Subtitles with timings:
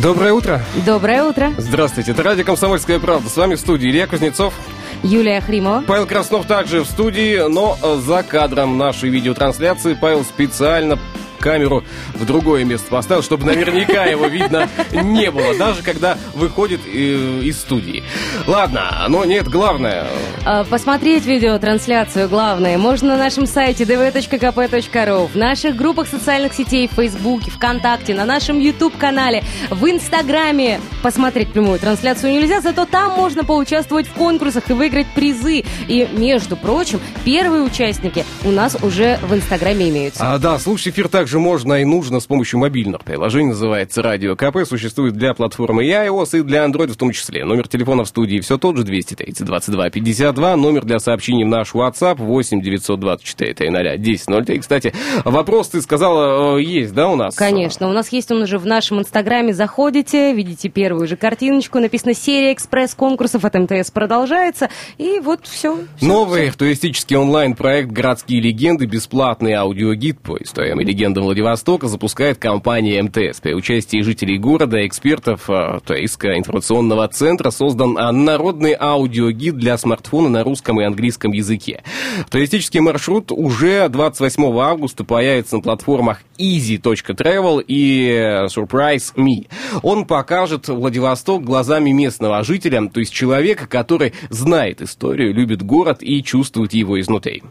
[0.00, 0.62] Доброе утро.
[0.86, 1.52] Доброе утро.
[1.58, 2.12] Здравствуйте.
[2.12, 3.28] Это радио «Комсомольская правда».
[3.28, 4.54] С вами в студии Илья Кузнецов.
[5.02, 5.84] Юлия Хримова.
[5.86, 10.98] Павел Краснов также в студии, но за кадром нашей видеотрансляции Павел специально
[11.42, 17.40] камеру в другое место поставил, чтобы наверняка его видно не было, даже когда выходит э,
[17.42, 18.02] из студии.
[18.46, 20.06] Ладно, но нет, главное...
[20.44, 26.94] А, посмотреть видеотрансляцию, главное, можно на нашем сайте dv.kp.ru, в наших группах социальных сетей, в
[26.94, 30.80] Фейсбуке, ВКонтакте, на нашем YouTube-канале, в Инстаграме.
[31.02, 35.64] Посмотреть прямую трансляцию нельзя, зато там можно поучаствовать в конкурсах и выиграть призы.
[35.88, 40.34] И, между прочим, первые участники у нас уже в Инстаграме имеются.
[40.34, 44.66] А, да, слушать эфир также можно и нужно с помощью мобильных приложений, называется «Радио КП»,
[44.66, 47.44] существует для платформы iOS и для Android в том числе.
[47.44, 51.72] Номер телефона в студии все тот же, 230 22 52, номер для сообщений в наш
[51.72, 57.34] WhatsApp 8 924 300 10 Кстати, вопрос ты сказала, э, есть, да, у нас?
[57.34, 62.14] Конечно, у нас есть он уже в нашем Инстаграме, заходите, видите первую же картиночку, написано
[62.14, 65.78] «Серия экспресс-конкурсов от МТС продолжается», и вот все.
[66.00, 66.58] Новый все.
[66.58, 73.40] туристический онлайн-проект «Городские легенды», бесплатный аудиогид по историям и легендам Владивостока запускает компания МТС.
[73.40, 80.44] При участии жителей города, экспертов э, Туристского информационного центра создан народный аудиогид для смартфона на
[80.44, 81.82] русском и английском языке.
[82.30, 89.48] Туристический маршрут уже 28 августа появится на платформах easy.travel и Surprise Me.
[89.82, 96.22] Он покажет Владивосток глазами местного жителя, то есть человека, который знает историю, любит город и
[96.22, 97.42] чувствует его изнутри.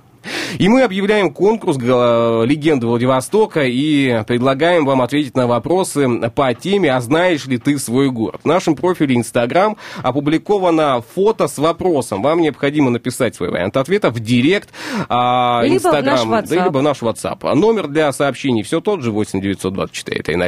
[0.57, 7.01] И мы объявляем конкурс «Легенды Владивостока» и предлагаем вам ответить на вопросы по теме «А
[7.01, 8.41] знаешь ли ты свой город?».
[8.43, 12.21] В нашем профиле Инстаграм опубликовано фото с вопросом.
[12.21, 14.69] Вам необходимо написать свой вариант ответа в директ
[15.09, 17.53] а, Инстаграм, да, либо в наш WhatsApp.
[17.53, 20.45] Номер для сообщений все тот же, 8 924 300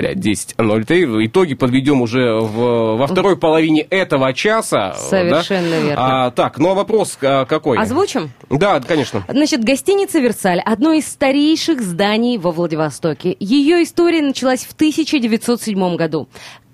[0.58, 1.28] 1003.
[1.28, 4.94] Итоги подведем уже в, во второй половине этого часа.
[4.94, 5.80] Совершенно да?
[5.80, 6.26] верно.
[6.26, 7.78] А, так, ну а вопрос а, какой?
[7.78, 8.31] Озвучим?
[8.50, 9.24] Да, конечно.
[9.28, 13.35] Значит, гостиница «Версаль»– одно из старейших зданий во Владивостоке.
[13.40, 16.28] Ее история началась в 1907 году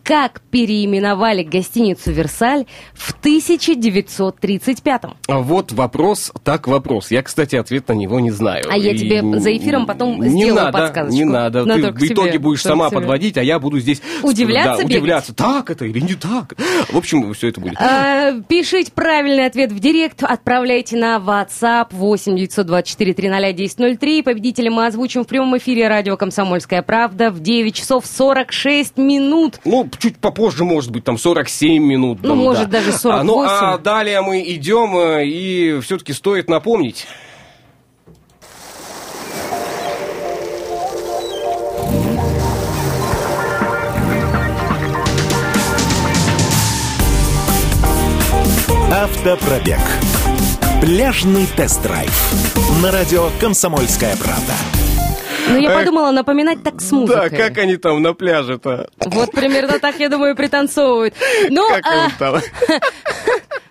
[0.09, 2.65] как переименовали гостиницу «Версаль»
[2.95, 5.15] в 1935-м?
[5.27, 7.11] А вот вопрос, так вопрос.
[7.11, 8.65] Я, кстати, ответ на него не знаю.
[8.71, 9.39] А я тебе И...
[9.39, 11.15] за эфиром потом не сделаю надо, подсказочку.
[11.15, 13.01] Не надо, надо ты в итоге будешь сама себе.
[13.01, 14.01] подводить, а я буду здесь...
[14.23, 16.55] Удивляться, да, удивляться, так это или не так.
[16.91, 17.79] В общем, все это будет.
[17.79, 24.23] А, пишите правильный ответ в директ, отправляйте на WhatsApp 8 924 300 1003.
[24.23, 29.59] Победителя мы озвучим в прямом эфире радио «Комсомольская правда» в 9 часов 46 минут.
[29.65, 32.19] Ну, чуть попозже, может быть, там 47 минут.
[32.23, 32.79] Ну, может, да.
[32.79, 33.11] даже 48.
[33.11, 37.05] А, ну, а далее мы идем, э, и все-таки стоит напомнить.
[48.91, 49.79] Автопробег.
[50.81, 52.11] Пляжный тест-драйв.
[52.81, 54.78] На радио «Комсомольская правда».
[55.49, 57.29] Ну, я подумала, напоминать так с музыкой.
[57.29, 58.89] Да, как они там на пляже-то?
[58.97, 61.13] Вот примерно так, я думаю, пританцовывают.
[61.49, 62.09] Ну, как а...
[62.17, 62.41] там?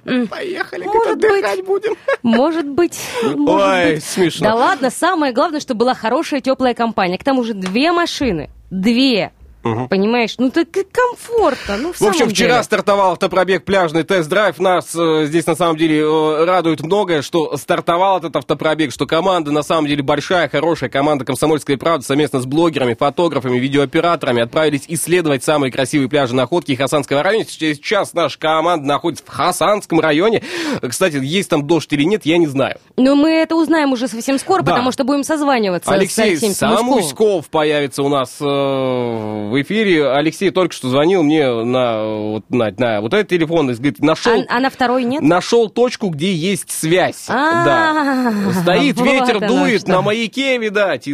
[0.28, 1.96] Поехали, может отдыхать быть, будем.
[2.22, 2.98] Может быть.
[3.22, 4.04] Может Ой, быть.
[4.04, 4.46] смешно.
[4.46, 7.18] Да ладно, самое главное, чтобы была хорошая теплая компания.
[7.18, 8.48] К тому же две машины.
[8.70, 9.32] Две.
[9.72, 9.88] Угу.
[9.88, 10.34] Понимаешь?
[10.38, 11.76] Ну так комфортно.
[11.76, 12.62] Ну, в, в общем, вчера деле.
[12.62, 14.58] стартовал автопробег пляжный тест-драйв.
[14.58, 19.50] Нас э, здесь на самом деле э, радует многое, что стартовал этот автопробег, что команда
[19.50, 25.44] на самом деле большая, хорошая команда «Комсомольская правда» совместно с блогерами, фотографами, видеооператорами отправились исследовать
[25.44, 27.44] самые красивые пляжи находки Хасанского района.
[27.48, 30.42] Сейчас наша команда находится в Хасанском районе.
[30.86, 32.78] Кстати, есть там дождь или нет, я не знаю.
[32.96, 34.72] Но мы это узнаем уже совсем скоро, да.
[34.72, 40.10] потому что будем созваниваться Алексей Самуськов появится у нас э, в эфире.
[40.10, 44.40] Алексей только что звонил мне на, вот, на, на вот этот телефон и говорит, нашел...
[44.48, 45.22] А, а на второй нет?
[45.22, 47.26] Нашел точку, где есть связь.
[47.28, 48.32] Да.
[48.62, 51.08] Стоит, ветер дует, на маяке, видать.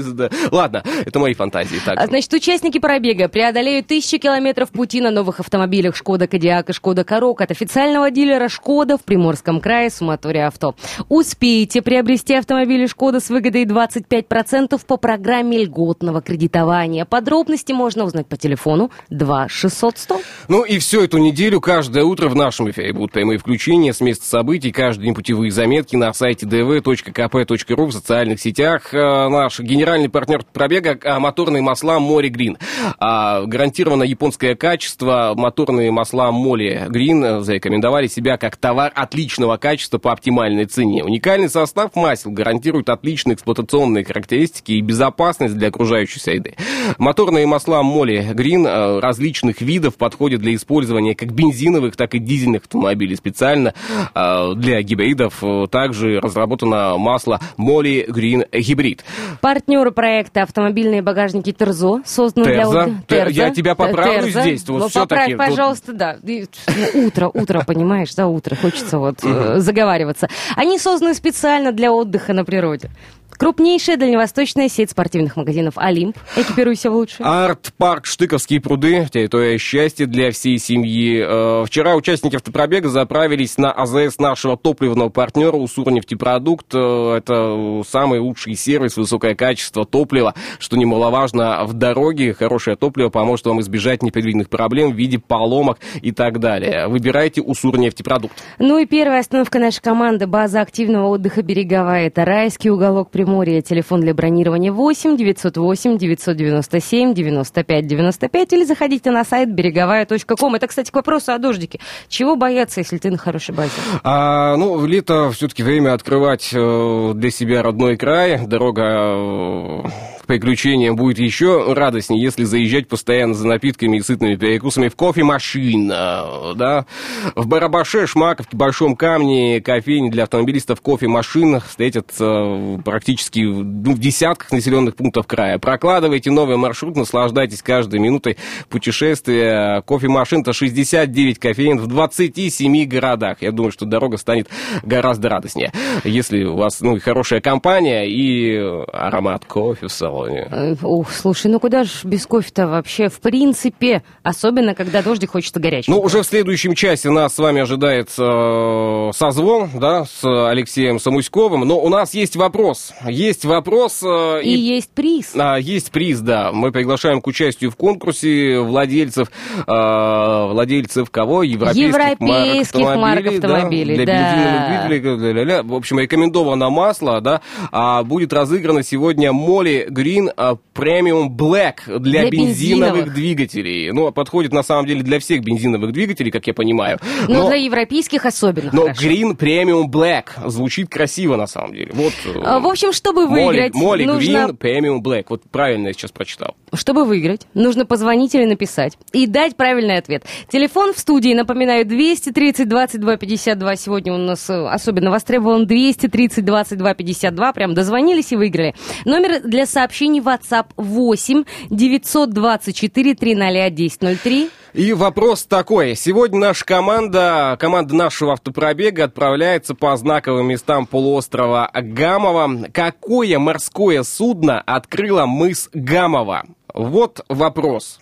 [0.50, 1.78] Ладно, это мои фантазии.
[1.84, 2.06] Так.
[2.06, 7.40] Значит, участники пробега преодолеют тысячи километров пути на новых автомобилях Шкода Кодиак и Шкода Корок
[7.40, 10.74] от официального дилера Шкода в Приморском крае Суматория Авто.
[11.08, 17.04] Успейте приобрести автомобили Шкода с выгодой 25% по программе льготного кредитования.
[17.04, 20.20] Подробности можно узнать позвонить по телефону 2 600 100.
[20.48, 24.26] Ну и всю эту неделю, каждое утро в нашем эфире будут прямые включения с места
[24.26, 28.92] событий, каждый день путевые заметки на сайте dv.kp.ru в социальных сетях.
[28.92, 32.58] Э, наш генеральный партнер пробега– моторные масла Море Грин.
[32.98, 35.34] А, гарантированно японское качество.
[35.36, 41.04] Моторные масла Море Грин зарекомендовали себя как товар отличного качества по оптимальной цене.
[41.04, 46.54] Уникальный состав масел гарантирует отличные эксплуатационные характеристики и безопасность для окружающей среды.
[46.98, 52.62] Моторные масла Моли Грин э, различных видов подходят для использования как бензиновых, так и дизельных
[52.62, 53.16] автомобилей.
[53.16, 53.74] Специально
[54.14, 59.04] э, для гибридов также разработано масло Моли Грин Гибрид.
[59.40, 62.84] Партнеры проекта автомобильные багажники Терзо, созданы Терза.
[62.84, 63.18] для...
[63.24, 63.30] Терза.
[63.30, 64.40] Я тебя поправлю Терза.
[64.42, 64.68] здесь.
[64.68, 66.16] Вот Ну, поправь, пожалуйста, да.
[66.22, 68.56] Ну, Утро, утро, понимаешь, да, утро.
[68.56, 70.28] Хочется вот э, заговариваться.
[70.56, 72.90] Они созданы специально для отдыха на природе.
[73.38, 76.16] Крупнейшая дальневосточная сеть спортивных магазинов «Олимп».
[76.36, 77.26] Экипируйся в лучшее.
[77.26, 81.22] Арт-парк «Штыковские пруды», территория счастья для всей семьи.
[81.26, 86.74] Э, Вчера участники автопробега заправились на АЗС нашего топливного партнера «Уссурнефтепродукт».
[86.74, 92.34] Э, Это самый лучший сервис, высокое качество топлива, что немаловажно в дороге.
[92.34, 96.86] Хорошее топливо поможет вам избежать непредвиденных проблем в виде поломок и так далее.
[96.88, 98.34] Выбирайте «Уссурнефтепродукт».
[98.58, 102.06] Ну и первая остановка нашей команды– база активного отдыха «Береговая».
[102.06, 103.62] Это райский уголок Приморья.
[103.62, 110.54] Телефон для бронирования 8 908 997 95 95 или заходите на сайт береговая.ком.
[110.54, 111.80] Это, кстати, к вопросу о дождике.
[112.08, 113.72] Чего бояться, если ты на хорошей базе?
[114.02, 118.46] А, ну, лето все-таки время открывать э, для себя родной край.
[118.46, 119.82] Дорога э,
[120.26, 125.88] приключениям будет еще радостнее, если заезжать постоянно за напитками и сытными перекусами в кофемашин.
[125.88, 126.86] Да?
[127.34, 134.52] В Барабаше, Шмаковке, Большом Камне, кофейни для автомобилистов кофемашин встретят э, практически ну, в десятках
[134.52, 135.58] населенных пунктов края.
[135.58, 138.36] Прокладывайте новый маршрут, наслаждайтесь каждой минутой
[138.68, 139.82] путешествия.
[139.82, 143.42] Кофемашин-то 69 кофеин в 27 городах.
[143.42, 144.48] Я думаю, что дорога станет
[144.82, 145.72] гораздо радостнее,
[146.04, 148.56] если у вас ну, хорошая компания и
[148.92, 150.13] аромат кофе в салоне.
[150.22, 153.08] Э, Ух, слушай, ну куда же без кофе-то вообще?
[153.08, 155.94] В принципе, особенно, когда дождик хочется горячего.
[155.94, 161.62] Ну, уже в следующем часе нас с вами ожидает э, созвон, да, с Алексеем Самуськовым.
[161.62, 162.92] Но у нас есть вопрос.
[163.06, 164.02] Есть вопрос.
[164.02, 165.32] э, И есть приз.
[165.36, 166.52] А, есть приз, да.
[166.52, 169.30] Мы приглашаем к участию в конкурсе владельцев,
[169.66, 171.42] э, владельцев кого?
[171.42, 174.12] Европейских, Европейских марок автомобилей, для да.
[174.12, 175.62] бензиновых двигателей.
[175.62, 177.40] В общем, рекомендовано масло, да.
[177.72, 183.14] А будет разыграно сегодня Моли Green а, Premium Black для, Для бензиновых, бензиновых.
[183.14, 183.90] двигателей.
[183.92, 186.98] Ну, подходит на самом деле для всех бензиновых двигателей, как я понимаю.
[187.28, 189.02] Но, Но, для европейских особенно но хорошо.
[189.06, 191.90] Green Premium Black звучит красиво на самом деле.
[191.94, 192.12] Вот.
[192.26, 194.48] э, А, В общем, чтобы выиграть, Моли нужно...
[194.48, 195.26] Green Premium Black.
[195.30, 196.54] Вот правильно я сейчас прочитал.
[196.74, 200.24] Чтобы выиграть, нужно позвонить или написать и дать правильный ответ.
[200.50, 203.76] Телефон в студии, напоминаю, 230 22 52.
[203.76, 207.52] Сегодня у нас э, особенно востребован 230 22 52.
[207.52, 208.74] Прям дозвонились и выиграли.
[209.04, 214.50] Номер для сообщений WhatsApp 8 924 300 1003.
[214.74, 215.94] И вопрос такой.
[215.94, 222.68] Сегодня наша команда, команда нашего автопробега отправляется по знаковым местам полуострова Гамова.
[222.72, 226.44] Какое морское судно открыло мыс Гамова?
[226.74, 228.00] Вот вопрос.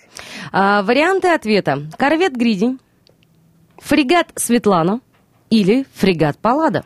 [0.51, 1.91] А, варианты ответа.
[1.99, 2.79] Корвет Гридень,
[3.77, 5.01] фрегат Светлана
[5.51, 6.85] или фрегат Паллада.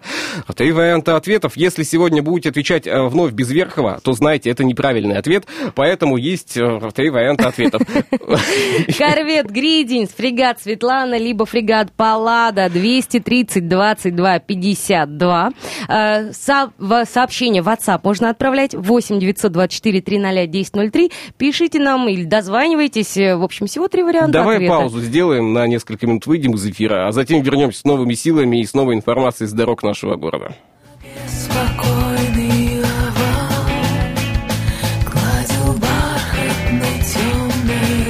[0.54, 1.56] Три варианта ответов.
[1.56, 6.56] Если сегодня будете отвечать э, вновь без Верхова, то знаете, это неправильный ответ, поэтому есть
[6.56, 7.82] э, три варианта ответов.
[8.98, 15.50] Корвет Гридень, фрегат Светлана, либо фрегат Паллада 230 22 52.
[15.88, 21.10] Э, со- в- сообщение в WhatsApp можно отправлять 8 924 300 1003.
[21.36, 23.16] Пишите нам или дозванивайтесь.
[23.16, 24.72] Э, В общем, всего три варианта Давай ответа.
[24.74, 28.64] паузу сделаем, на несколько минут выйдем из эфира, а затем вернемся с новыми силами и
[28.64, 30.25] с новой информацией с дорог нашего города.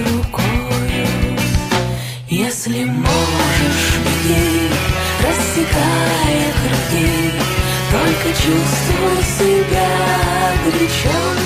[0.07, 1.07] Рукою
[2.29, 4.71] Если можешь, беги,
[5.23, 7.33] рассекая круги
[7.93, 9.89] Только чувствуй себя
[10.65, 11.46] обреченно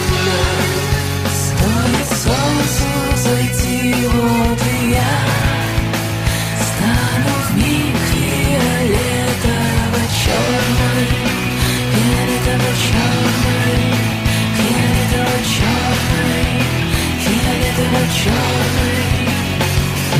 [17.90, 19.26] небо черный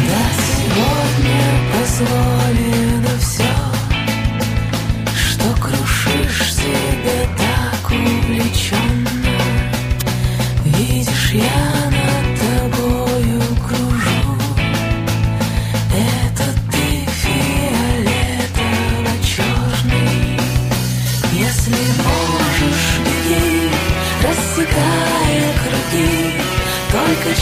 [0.08, 1.40] На сегодня
[1.72, 3.52] позволено все
[5.14, 9.34] Что крушишь себя так увлеченно
[10.64, 11.79] Видишь, я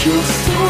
[0.09, 0.67] чувствуй себя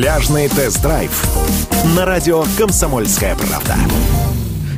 [0.00, 1.10] Пляжный тест-драйв
[1.94, 3.74] на радио «Комсомольская правда».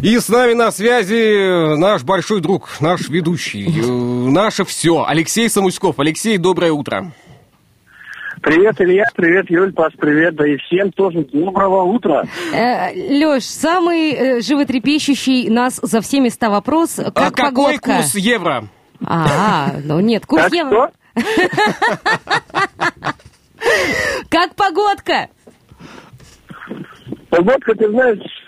[0.02, 6.00] И с нами на связи наш большой друг, наш ведущий, э, наше все, Алексей Самуськов.
[6.00, 7.12] Алексей, доброе утро.
[8.42, 12.24] Привет, Илья, привет, Юль, Паш, привет, да и всем тоже доброго утра.
[12.52, 16.96] Э, Леш, самый э, животрепещущий нас за все места вопрос.
[16.96, 17.96] Как а какой погодка?
[17.98, 18.64] курс евро?
[19.06, 20.90] А, ну нет, курс Как евро.
[21.14, 21.22] что?
[24.28, 25.28] Как погодка?
[27.30, 28.42] Погодка, ты знаешь,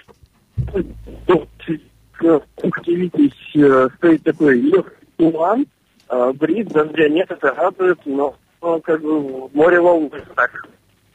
[2.87, 5.67] видите, э, стоит такой легкий туман,
[6.09, 10.69] э, бриз, дождя нет, это радует, но э, как бы море волны так.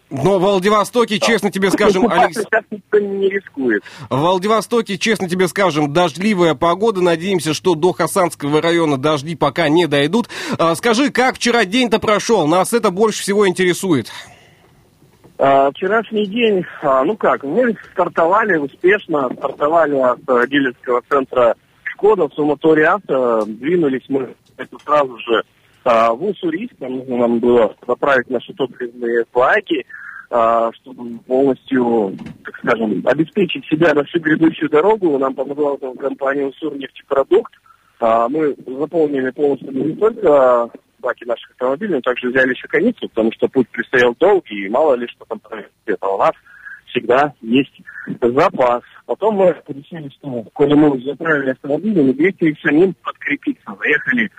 [0.09, 2.35] Но в Владивостоке, честно тебе скажем, Алекс...
[2.35, 3.83] сейчас никто не рискует.
[4.09, 7.01] В Владивостоке, честно тебе скажем, дождливая погода.
[7.01, 10.29] Надеемся, что до Хасанского района дожди пока не дойдут.
[10.57, 12.47] А, Скажи, как вчера день-то прошел?
[12.47, 14.11] Нас это больше всего интересует.
[15.37, 22.27] А, вчерашний день, а, ну как, мы стартовали успешно, стартовали от э, дилерского центра Шкода
[22.27, 25.43] в Суматоре Авто, двинулись мы это сразу же
[25.83, 29.85] а, в Уссурийск, там нужно нам было заправить наши топливные баки,
[30.29, 35.17] а, чтобы полностью, так скажем, обеспечить себя на всю грядущую дорогу.
[35.17, 37.53] Нам помогла там компания «Уссурнефтепродукт».
[37.99, 40.69] А, Мы заполнили полностью не только
[40.99, 44.95] баки наших автомобилей, но также взяли еще каницу, потому что путь предстоял долгий, и мало
[44.95, 45.97] ли что там произойдет.
[46.01, 46.31] А у нас
[46.87, 47.81] всегда есть
[48.21, 48.83] запас.
[49.05, 53.63] Потом мы решили, что, коли мы уже заправили автомобиль, мы двигались самим подкрепиться.
[53.79, 54.29] Заехали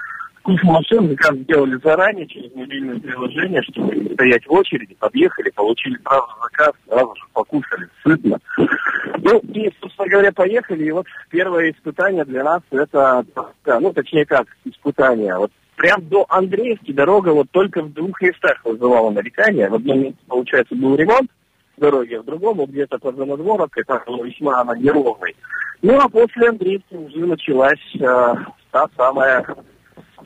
[0.40, 5.50] в кучу машин, заказ сделали заранее через мобильное приложение, чтобы не стоять в очереди, подъехали,
[5.50, 8.38] получили сразу заказ, сразу же покушали, сытно.
[9.18, 13.25] Ну, и, собственно говоря, поехали, и вот первое испытание для нас это,
[13.66, 15.37] ну, точнее как, испытание.
[15.37, 19.68] Вот прям до Андреевки дорога вот только в двух местах вызывала нарекания.
[19.68, 21.30] В одном месте, получается, был ремонт
[21.76, 25.35] дороги, а в другом вот где-то под Занадворовкой, там было весьма она неровной.
[25.82, 28.35] Ну, а после Андреевки уже началась э,
[28.70, 29.44] та самая,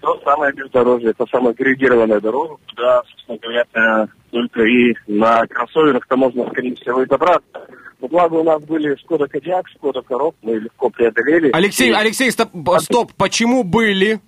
[0.01, 6.17] то самое бездорожье, та самая коррегированная дорога, куда, собственно говоря, э, только и на кроссоверах-то
[6.17, 7.69] можно, скорее всего, и добраться.
[8.01, 11.51] Но благо у нас были Шкода Кодиак, Шкода Коров, мы легко преодолели.
[11.53, 14.21] Алексей, И- Алексей, стоп, стоп, почему были?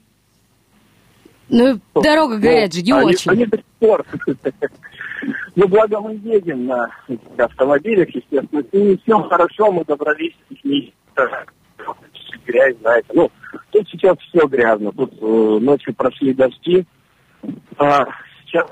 [1.48, 3.30] Ну, дорога, говорят же, не они, очень.
[3.30, 4.04] Они до сих пор.
[5.54, 6.90] Ну, благо мы едем на
[7.38, 8.60] автомобилях, естественно.
[8.72, 10.92] И все хорошо, мы добрались не
[12.46, 13.08] грязь, знаете.
[13.12, 13.30] Ну,
[14.06, 14.92] сейчас все грязно.
[14.92, 16.84] Тут э, ночью прошли дожди.
[17.78, 18.06] А,
[18.46, 18.66] сейчас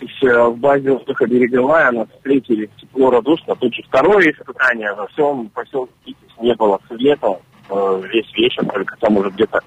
[0.00, 3.54] в базе отдыха береговая нас встретили тепло радушно.
[3.56, 4.92] Тут же второе испытание.
[4.94, 7.40] Во всем поселке Китис не было света
[7.70, 9.60] э, весь вечер, только там уже где-то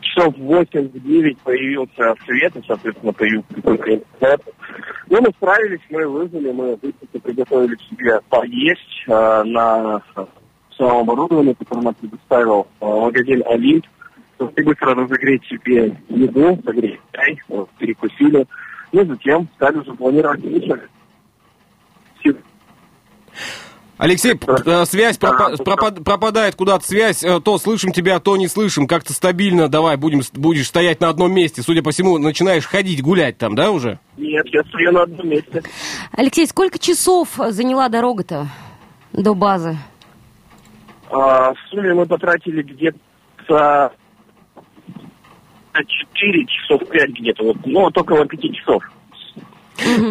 [0.00, 4.40] часов в 8-9 появился свет, и, соответственно, появился только интернет.
[5.10, 10.02] Ну, мы справились, мы вызвали, мы быстренько приготовили себе поесть э, на
[10.78, 13.86] самом оборудовании, которое нам предоставил э, магазин «Олимп».
[14.36, 18.46] чтобы быстро разогреть себе еду, согреть чай, вот, перекусили.
[18.92, 20.88] Ну, затем стали уже планировать вечер.
[23.98, 28.86] Алексей, э, связь пропа- пропад- пропадает куда-то связь, э, то слышим тебя, то не слышим,
[28.86, 33.38] как-то стабильно, давай, будем, будешь стоять на одном месте, судя по всему, начинаешь ходить, гулять
[33.38, 33.98] там, да, уже?
[34.16, 35.64] Нет, я стою на одном месте.
[36.12, 38.46] Алексей, сколько часов заняла дорога-то
[39.12, 39.76] до базы?
[41.10, 43.92] А, в сумме мы потратили где-то
[45.72, 48.82] 4 часов 5 где-то, вот, ну, вот около 5 часов.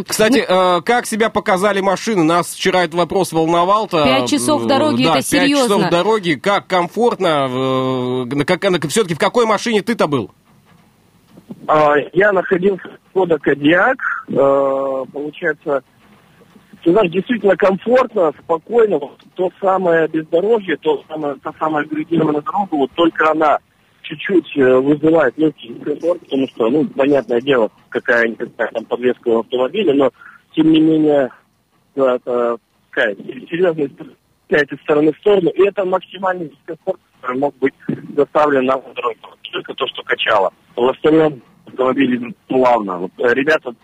[0.07, 2.23] Кстати, э, как себя показали машины?
[2.23, 4.03] Нас вчера этот вопрос волновал-то.
[4.05, 5.75] Пять часов Э, дороги, да, это пять серьезно.
[5.75, 6.33] часов дороги.
[6.41, 7.47] Как комфортно?
[7.49, 10.31] э, на как, все-таки в какой машине ты-то был?
[11.67, 13.97] А, я находился в Кода Кодиак,
[14.29, 15.83] э, получается,
[16.83, 22.75] ты знаешь, действительно комфортно, спокойно, вот то самое бездорожье, то самое, та самая агрегированная дорога,
[22.75, 23.59] вот только она
[24.03, 29.93] чуть-чуть э, вызывает легкий дискомфорт, потому что, ну, понятное дело, какая-никакая там подвеска в автомобиле,
[29.93, 30.11] но,
[30.55, 31.29] тем не менее,
[31.95, 32.57] да, это
[32.89, 33.89] такая серьезная
[34.49, 39.19] из стороны в сторону, и это максимальный дискомфорт, который мог быть доставлен на дороге.
[39.23, 40.53] Вот Только то, что качало.
[40.75, 42.97] В остальном автомобиль плавно.
[42.97, 43.75] Вот, э, ребята,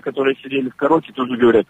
[0.00, 1.66] которые сидели в коробке, тоже говорят,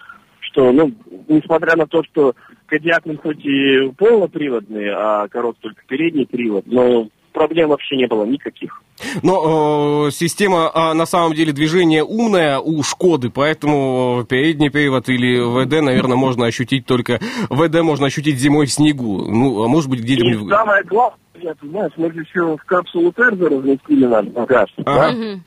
[0.53, 0.93] что, ну,
[1.29, 2.35] несмотря на то, что
[2.67, 8.25] Кадиак, ну, хоть и полноприводный, а корот только передний привод, но проблем вообще не было
[8.25, 8.83] никаких.
[9.23, 15.41] Но э, система а, на самом деле движения умная у Шкоды, поэтому передний привод или
[15.41, 17.19] ВД, наверное, можно ощутить только...
[17.49, 19.25] ВД можно ощутить зимой в снегу.
[19.27, 20.47] Ну, а может быть, И где-нибудь...
[20.47, 24.71] в- самое главное, я, знаешь, мы же еще в капсулу Терза разместили наш багаж.
[24.85, 25.13] Ага.
[25.13, 25.41] да?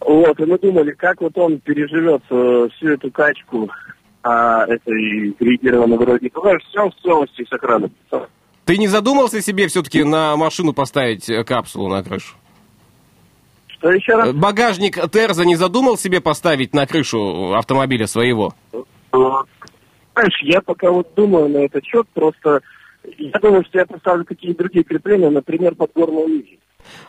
[0.00, 3.68] Вот, и мы думали, как вот он переживет э, всю эту качку
[4.22, 6.28] а, этой регированной дороги.
[6.28, 7.90] Ты знаешь, все в целости сохранно.
[8.64, 12.34] Ты не задумался себе все-таки на машину поставить э, капсулу на крышу?
[13.66, 14.28] Что еще раз?
[14.28, 18.54] Э, Багажник Терза не задумал себе поставить на крышу автомобиля своего?
[19.10, 19.46] Вот.
[20.14, 22.60] Знаешь, я пока вот думаю на этот счет, просто
[23.18, 26.58] я думаю, что я поставлю какие-то другие крепления, например, подгорные лыжи.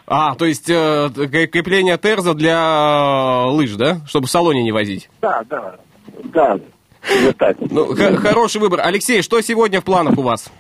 [0.07, 1.09] А, то есть э,
[1.51, 4.01] крепление Терза для э, лыж, да?
[4.07, 5.09] Чтобы в салоне не возить.
[5.21, 5.77] Да, да,
[6.23, 6.59] да,
[7.23, 7.57] вот так.
[7.59, 8.81] Ну, х- хороший выбор.
[8.83, 10.51] Алексей, что сегодня в планах у вас?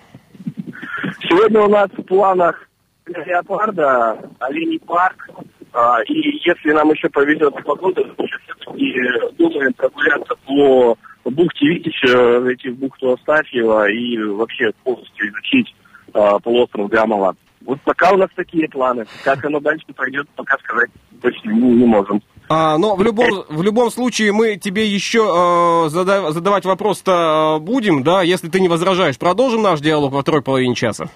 [1.21, 2.67] Сегодня у нас в планах
[3.05, 5.29] леопарда, оленей парк,
[5.73, 6.13] а, и
[6.45, 12.69] если нам еще повезет с погодой, то мы все-таки думаем прогуляться по бухте Витича, зайти
[12.69, 15.73] в бухту Астафьева и вообще полностью изучить
[16.13, 17.35] а, полуостров Гамова.
[17.65, 19.05] Вот пока у нас такие планы.
[19.23, 20.89] Как оно дальше пойдет, пока сказать
[21.21, 22.21] точно не, не можем.
[22.53, 27.63] А, но в любом, в любом случае мы тебе еще э, зада- задавать вопрос-то э,
[27.63, 29.17] будем, да, если ты не возражаешь.
[29.17, 31.09] Продолжим наш диалог во второй половине часа.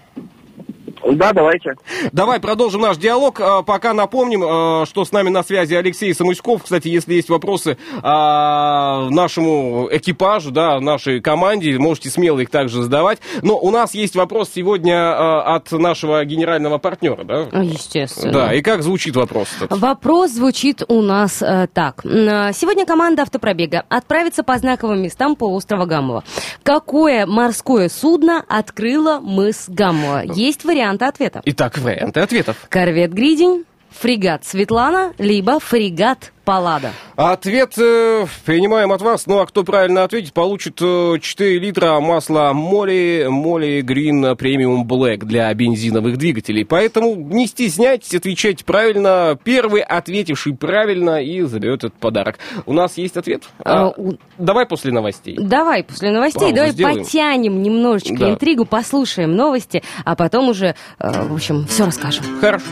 [1.13, 1.73] Да, давайте.
[2.11, 3.39] Давай продолжим наш диалог.
[3.39, 6.63] А, Пока напомним, э, что с нами на связи Алексей Самуськов.
[6.63, 13.19] Кстати, если есть вопросы а, нашему экипажу, да, нашей команде, можете смело их также задавать.
[13.41, 17.47] Но у нас есть вопрос сегодня от нашего генерального партнера, да?
[17.51, 18.31] А, Естественно.
[18.33, 19.47] Да, и как звучит вопрос?
[19.61, 19.79] этот?
[19.79, 22.05] Вопрос звучит у нас э, так.
[22.05, 26.23] Э, Сегодня команда автопробега отправится по знаковым местам полуострова Гамова.
[26.63, 30.23] Какое морское судно открыло мыс Гамова?
[30.23, 30.63] Есть
[30.97, 31.41] варианты ответа.
[31.45, 32.57] Итак, варианты ответов.
[32.69, 33.65] Корвет Гридень,
[33.99, 36.91] фрегат Светлана, либо фрегат Паллада.
[37.15, 39.25] Ответ э, принимаем от вас.
[39.25, 45.25] Ну, а кто правильно ответит, получит э, 4 литра масла Моли, Моли Green Premium Black
[45.25, 46.63] для бензиновых двигателей.
[46.63, 49.39] Поэтому не стесняйтесь, отвечать правильно.
[49.43, 52.37] Первый ответивший правильно и заберет этот подарок.
[52.67, 53.41] У нас есть ответ?
[53.63, 55.37] А, А, у- Давай после новостей.
[55.39, 56.97] Давай после новостей, Паузу давай сделаем.
[57.05, 58.29] потянем немножечко Да.
[58.33, 62.23] интригу, послушаем новости, а потом уже, э, в общем, все расскажем.
[62.39, 62.65] Хорошо.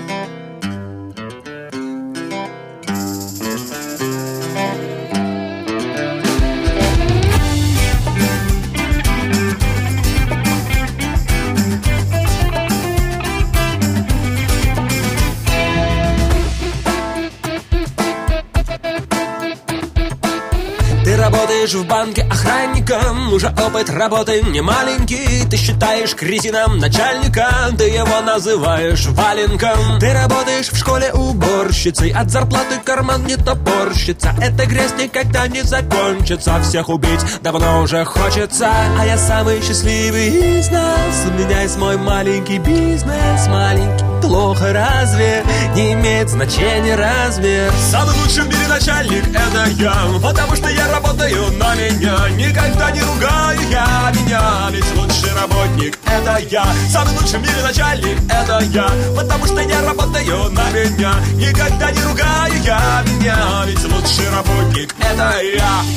[21.44, 23.34] Работаешь в банке охранником.
[23.34, 25.46] Уже опыт работы не маленький.
[25.50, 30.00] Ты считаешь кретином начальника Ты его называешь валенком.
[30.00, 34.34] Ты работаешь в школе уборщицей От зарплаты карман не топорщится.
[34.42, 36.62] Эта грязь никогда не закончится.
[36.62, 38.70] Всех убить давно уже хочется.
[38.98, 41.26] А я самый счастливый из нас.
[41.28, 45.44] У меня есть мой маленький бизнес Маленький плохо разве
[45.76, 51.52] Не имеет значения размер Самый лучший в мире начальник это я Потому что я работаю
[51.58, 54.12] на меня Никогда не ругаю я.
[54.16, 56.66] Меня Ведь лучший работник это я.
[56.90, 62.02] Самый лучший в мире начальник это я Потому что я работаю на меня Никогда не
[62.04, 63.04] ругаю я.
[63.06, 65.93] Меня Ведь лучший работник это я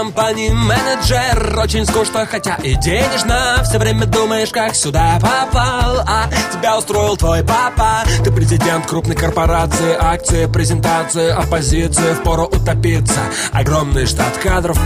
[0.00, 3.62] компании менеджер Очень скучно, хотя и денежно.
[3.64, 8.04] Все время думаешь, как сюда попал А тебя устроил твой папа.
[8.24, 13.20] Ты президент крупной корпорации Акции, презентации, оппозиции Впору утопиться.
[13.52, 14.78] Огромный штат кадров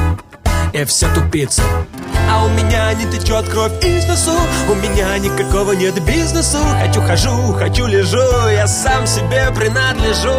[0.72, 1.62] и все тупицы
[2.28, 4.36] А у меня не течет кровь из носу
[4.68, 6.58] У меня никакого нет бизнесу.
[6.80, 10.34] Хочу хожу, хочу лежу Я сам себе принадлежу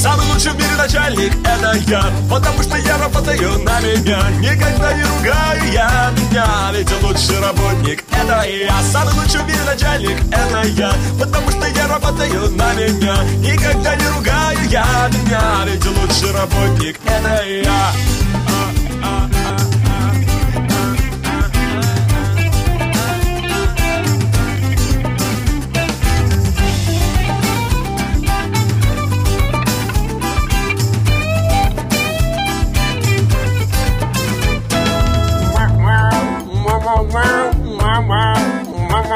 [0.00, 2.02] Самый лучший в мире начальник это я.
[2.30, 4.30] Потому что я работаю на меня.
[4.40, 6.46] Никогда не ругаю я меня.
[6.72, 8.82] Ведь лучший работник это я.
[8.90, 10.94] Самый лучший в мире начальник это я.
[11.18, 13.22] Потому что я работаю на меня.
[13.40, 15.66] Никогда не ругаю я меня.
[15.66, 17.92] Ведь лучший работник это я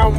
[0.04, 0.10] У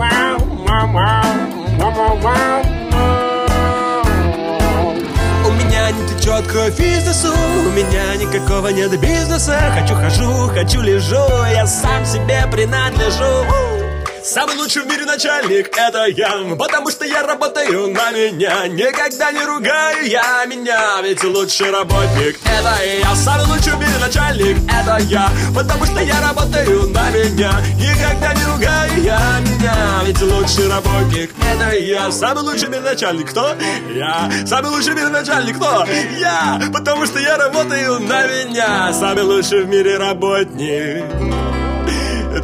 [5.52, 9.60] меня не течет кровь из носу У меня никакого нет бизнеса.
[9.78, 13.85] Хочу хожу, хочу лежу Я сам себе принадлежу
[14.26, 18.68] Самый лучший в мире начальник это я Потому что я работаю на меня.
[18.68, 23.16] Никогда не ругаю я меня Ведь лучший работник это я.
[23.16, 27.52] Самый лучший в мире начальник это я Потому что я работаю на меня.
[27.76, 32.12] Никогда не ругаю я меня Ведь лучший работник это я.
[32.12, 33.56] Самый лучший в мире начальник кто?
[33.94, 34.32] Я.
[34.48, 35.86] Самый лучший в мире начальник кто?
[36.18, 38.92] Я Потому что я работаю на меня.
[38.92, 41.04] Самый лучший в мире работник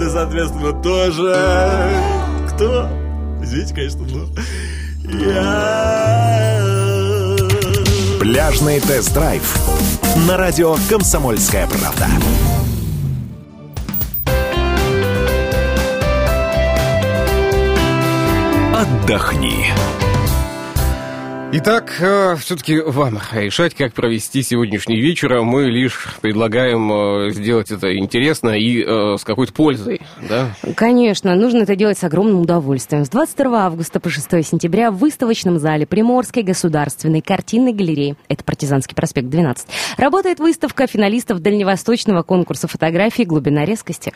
[0.02, 1.32] это, соответственно, тоже...
[2.50, 2.90] Кто?
[3.42, 4.28] Извините, конечно, но...
[5.04, 6.18] Я...
[8.20, 9.44] Пляжный тест-драйв
[10.28, 12.08] на радио «Комсомольская правда».
[18.76, 19.68] Отдохни.
[21.54, 21.92] Итак,
[22.40, 25.42] все-таки вам решать, как провести сегодняшний вечер.
[25.42, 26.90] Мы лишь предлагаем
[27.28, 30.56] э, сделать это интересно и э, с какой-то пользой, да?
[30.78, 33.04] Конечно, нужно это делать с огромным удовольствием.
[33.04, 38.96] С 22 августа по 6 сентября в выставочном зале Приморской государственной картинной галереи, это Партизанский
[38.96, 44.14] проспект 12, работает выставка финалистов дальневосточного конкурса фотографий «Глубина резкости».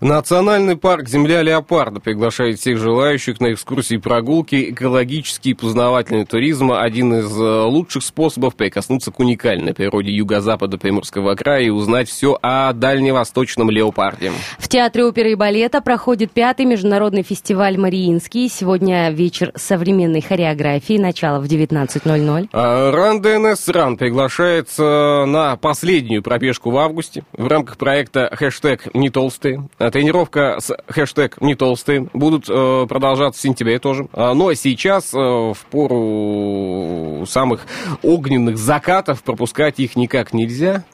[0.00, 6.71] Национальный парк «Земля леопарда» приглашает всех желающих на экскурсии и прогулки, экологический и познавательный туризм
[6.80, 12.38] один из э, лучших способов прикоснуться к уникальной природе юго-запада Приморского края и узнать все
[12.42, 14.32] о дальневосточном леопарде.
[14.58, 18.48] В Театре оперы и балета проходит пятый международный фестиваль «Мариинский».
[18.48, 22.48] Сегодня вечер современной хореографии, начало в 19.00.
[22.52, 29.10] А, Ран ДНС Ран приглашается на последнюю пробежку в августе в рамках проекта хэштег «Не
[29.10, 29.68] толстые».
[29.78, 34.08] А Тренировка с хэштег «Не толстые» будут э, продолжаться в сентябре тоже.
[34.12, 36.61] А, Но сейчас э, в пору
[37.26, 37.66] самых
[38.02, 40.84] огненных закатов пропускать их никак нельзя.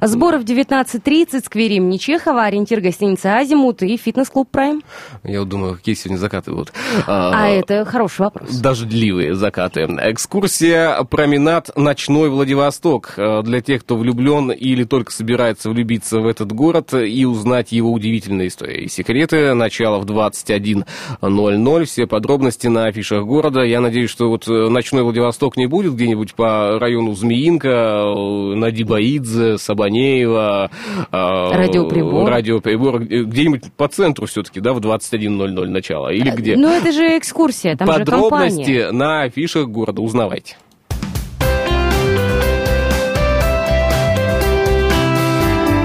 [0.00, 4.82] Сборы в 19.30, сквер имени Чехова, ориентир гостиницы «Азимут» и фитнес-клуб «Прайм».
[5.24, 6.72] Я вот думаю, какие сегодня закаты будут.
[7.06, 8.50] А, это хороший вопрос.
[8.56, 9.82] Дождливые закаты.
[9.82, 11.70] Экскурсия «Променад.
[11.76, 13.14] Ночной Владивосток».
[13.16, 17.92] Э, Для тех, кто влюблен или только собирается влюбиться в этот город и узнать его
[17.92, 19.54] удивительные истории и секреты.
[19.54, 21.84] Начало в 21.00.
[21.84, 23.62] Все подробности на афишах города.
[23.62, 29.58] Я надеюсь, что вот э, «Ночной Владивосток» не будет где-нибудь по району Змеинка, э, Надибаидзе,
[29.68, 30.70] Сабанеева.
[31.12, 32.30] Радиоприбор.
[32.30, 33.00] Радиоприбор.
[33.00, 36.08] Где-нибудь по центру все-таки, да, в 21.00 начало.
[36.08, 36.56] Или где?
[36.56, 38.30] Ну, это же экскурсия, там же компания.
[38.30, 40.56] Подробности на афишах города узнавайте.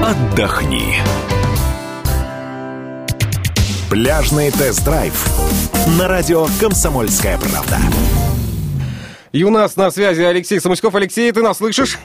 [0.02, 0.96] Отдохни.
[3.90, 5.14] Пляжный тест-драйв
[6.00, 7.78] на радио «Комсомольская правда».
[9.34, 10.96] И у нас на связи Алексей Самуськов.
[10.96, 12.00] Алексей, ты нас слышишь?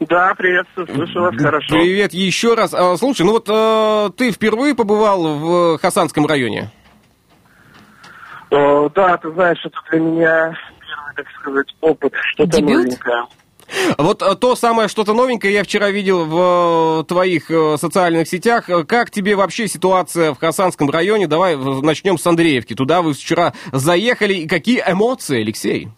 [0.00, 1.74] Да, приветствую, слышу вас хорошо.
[1.74, 2.72] Привет еще раз.
[2.72, 6.70] А, Слушай, ну вот э, ты впервые побывал в Хасанском районе?
[8.50, 12.86] О, да, ты знаешь, это для меня первый, так сказать, опыт, что-то Дебют?
[12.86, 13.26] новенькое.
[13.98, 18.70] Вот э, то самое что-то новенькое я вчера видел в э, твоих социальных сетях.
[18.88, 21.26] Как тебе вообще ситуация в Хасанском районе?
[21.26, 22.74] Давай начнем с Андреевки.
[22.74, 24.32] Туда вы вчера заехали.
[24.32, 25.90] И какие эмоции, Алексей?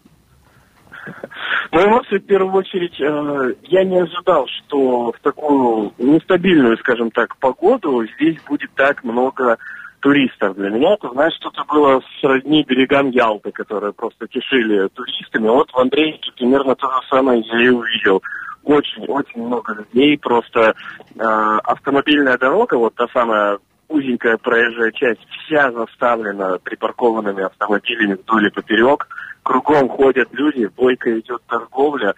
[1.73, 7.35] Ну, эмоции, в первую очередь, э, я не ожидал, что в такую нестабильную, скажем так,
[7.37, 9.57] погоду здесь будет так много
[9.99, 10.55] туристов.
[10.55, 15.47] Для меня это, знаешь, что-то было сродни берегам Ялты, которые просто кишили туристами.
[15.47, 18.21] Вот в Андреевке примерно то же самое я и увидел.
[18.63, 20.15] очень-очень много людей.
[20.19, 20.75] Просто
[21.15, 21.23] э,
[21.63, 23.57] автомобильная дорога, вот та самая
[23.87, 29.07] узенькая проезжая часть, вся заставлена припаркованными автомобилями вдоль и поперек.
[29.43, 32.13] Кругом ходят люди, бойко идет торговля.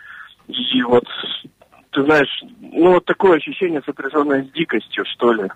[0.47, 1.03] И вот,
[1.91, 5.49] ты знаешь, ну вот такое ощущение, сопряженное с дикостью, что ли.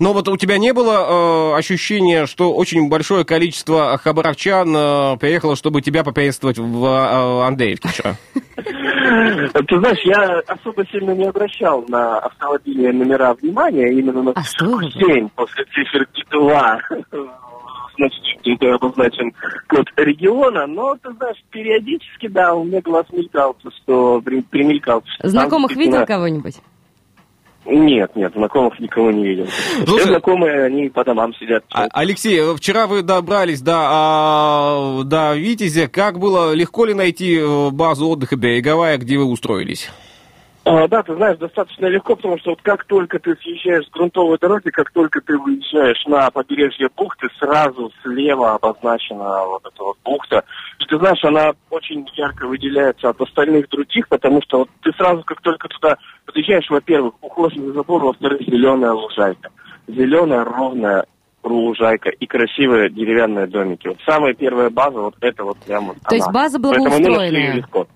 [0.00, 5.56] Но вот у тебя не было э, ощущения, что очень большое количество хабаровчан э, приехало,
[5.56, 8.16] чтобы тебя поприветствовать в э, Андреевке вчера?
[8.34, 14.90] Ты знаешь, я особо сильно не обращал на автомобильные номера внимания, именно на А бы?
[14.92, 16.80] день после циферки 2
[17.96, 19.32] значит, где обозначен
[19.68, 25.08] код региона, но, ты знаешь, периодически, да, у меня глаз мелькался, что при- примелькался.
[25.12, 26.56] что там Знакомых видел кого-нибудь?
[27.64, 29.46] Нет, нет, знакомых никого не видел.
[29.46, 31.64] Все Слушай- знакомые, они по домам сидят.
[31.72, 35.86] А- Алексей, вчера вы добрались до, а, до Витязя.
[35.86, 39.90] Как было, легко ли найти э, базу отдыха береговая, где вы устроились?
[40.64, 44.38] А, да, ты знаешь, достаточно легко, потому что вот как только ты съезжаешь с грунтовой
[44.38, 50.44] дороги, как только ты выезжаешь на побережье бухты, сразу слева обозначена вот эта вот бухта.
[50.78, 55.24] И ты знаешь, она очень ярко выделяется от остальных других, потому что вот ты сразу,
[55.24, 55.96] как только туда
[56.26, 59.50] подъезжаешь, во-первых, ухоженный забор, во-вторых, зеленая лужайка.
[59.88, 61.06] Зеленая, ровная
[61.42, 63.88] лужайка и красивые деревянные домики.
[63.88, 67.54] Вот самая первая база, вот это вот прямо То есть база Поэтому мы нашли благоустроенная?
[67.54, 67.88] легко.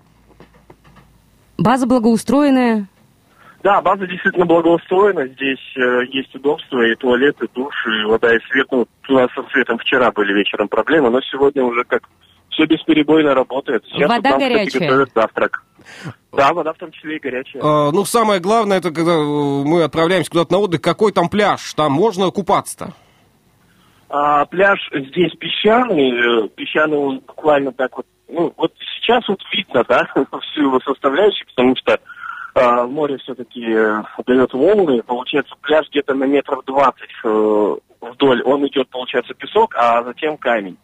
[1.57, 2.87] База благоустроенная.
[3.63, 5.27] Да, база действительно благоустроена.
[5.27, 8.67] Здесь э, есть удобства, и туалет, и душ, и вода, и свет.
[8.71, 12.03] Ну, у нас со светом вчера были вечером проблемы, но сегодня уже как
[12.51, 13.83] все бесперебойно работает.
[13.85, 14.81] Сейчас Вода вот нам, кстати, горячая?
[14.87, 15.63] готовят завтрак.
[16.33, 17.61] Да, вода в том числе и горячая.
[17.63, 21.73] А, ну, самое главное, это когда э, мы отправляемся куда-то на отдых, какой там пляж?
[21.73, 22.93] Там можно купаться-то?
[24.09, 28.73] А, пляж здесь песчаный, э, песчаный он буквально так вот, ну, вот
[29.07, 30.07] сейчас вот видно, да,
[30.41, 31.99] всю его составляющую, потому что
[32.53, 33.63] а, море все-таки
[34.25, 40.03] дает волны, получается пляж где-то на метров 20 э, вдоль, он идет, получается, песок, а
[40.03, 40.77] затем камень.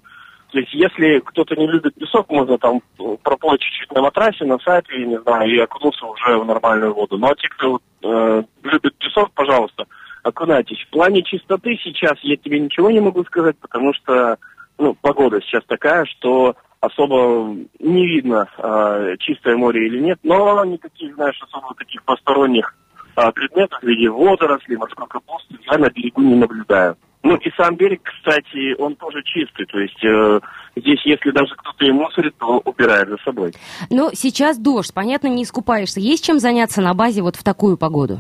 [0.52, 4.60] То есть, если кто-то не любит песок, можно там э, проплыть чуть-чуть на матрасе, на
[4.60, 7.18] сайтве, не знаю, и окунуться уже в нормальную воду.
[7.18, 9.86] Но те, кто э, любит песок, пожалуйста,
[10.22, 10.80] окунайтесь.
[10.84, 14.38] В плане чистоты сейчас я тебе ничего не могу сказать, потому что
[14.78, 21.16] ну, погода сейчас такая, что особо не видно, э, чистое море или нет, но никаких,
[21.16, 22.76] знаешь, особо таких посторонних
[23.16, 26.98] э, предметов в виде водорослей, морской капусты я на берегу не наблюдаю.
[27.24, 30.42] Ну и сам берег, кстати, он тоже чистый, то есть э,
[30.76, 33.54] здесь, если даже кто-то и мусорит, то убирает за собой.
[33.90, 36.02] Ну, сейчас дождь, понятно, не искупаешься.
[36.02, 38.18] Есть чем заняться на базе вот в такую погоду?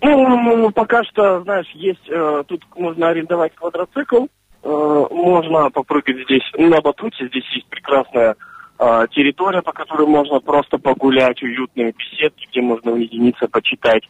[0.00, 4.26] Ну, пока что, знаешь, есть, э, тут можно арендовать квадроцикл,
[4.64, 8.36] можно попрыгать здесь на батуте, здесь есть прекрасная
[8.78, 14.02] э, территория, по которой можно просто погулять, уютные беседки, где можно уединиться, почитать.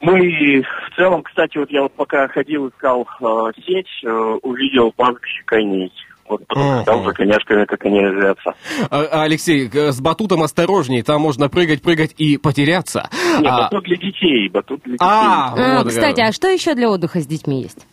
[0.00, 4.08] Мы в целом, кстати, вот я вот пока ходил, искал э, сеть, э,
[4.42, 5.92] увидел пастбище коней.
[6.26, 8.54] Вот там за коняшками, как они резвятся.
[8.88, 13.10] А, Алексей, э, с батутом осторожней, там можно прыгать, прыгать и потеряться.
[13.40, 15.04] Нет, А, батут для детей, батут для детей.
[15.06, 17.84] а, А, вот, кстати, э, а что еще для отдыха с детьми есть?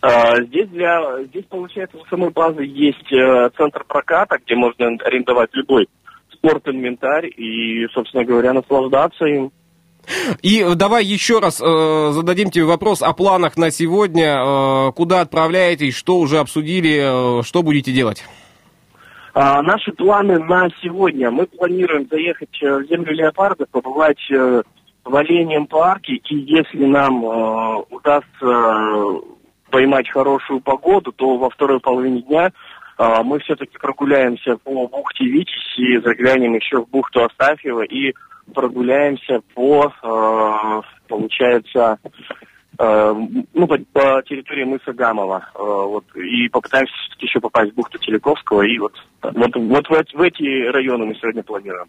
[0.00, 5.50] А, Здесь для здесь получается у самой базы есть э, центр проката, где можно арендовать
[5.52, 5.88] любой
[6.32, 9.50] спорт-инвентарь и, собственно говоря, наслаждаться им.
[10.40, 14.38] И давай еще раз э, зададим тебе вопрос о планах на сегодня.
[14.38, 18.24] Э, куда отправляетесь, что уже обсудили, э, что будете делать?
[19.34, 21.30] А, наши планы на сегодня.
[21.30, 24.62] Мы планируем заехать э, в землю леопарда, побывать э,
[25.04, 29.20] в оленьем парке, и если нам э, удастся
[29.70, 32.52] поймать хорошую погоду, то во второй половине дня
[32.98, 38.14] э, мы все-таки прогуляемся по бухте Витязь и заглянем еще в бухту Астафьева и
[38.54, 41.98] прогуляемся по, э, получается,
[42.78, 45.50] ну, по, по территории мыса Гамова.
[45.54, 48.62] Э, вот, и попытаемся все-таки еще попасть в бухту Телековского.
[48.62, 51.86] И вот, вот, вот в, эти- в эти районы мы сегодня планируем.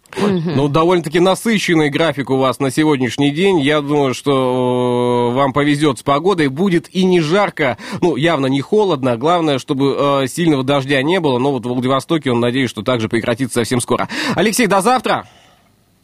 [0.56, 3.60] Ну, довольно-таки насыщенный график у вас на сегодняшний день.
[3.60, 6.48] Я думаю, что э, вам повезет с погодой.
[6.48, 9.16] Будет и не жарко, ну, явно не холодно.
[9.16, 11.38] Главное, чтобы э, сильного дождя не было.
[11.38, 14.08] Но вот в Владивостоке, он надеюсь, что также прекратится совсем скоро.
[14.36, 15.26] Алексей, до завтра!